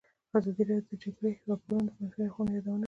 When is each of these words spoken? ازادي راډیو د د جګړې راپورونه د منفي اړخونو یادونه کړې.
ازادي 0.37 0.63
راډیو 0.69 0.87
د 0.91 0.97
د 0.99 1.01
جګړې 1.03 1.31
راپورونه 1.49 1.89
د 1.91 1.95
منفي 1.99 2.21
اړخونو 2.23 2.51
یادونه 2.57 2.75
کړې. 2.77 2.79